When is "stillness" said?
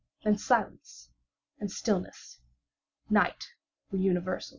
1.69-2.39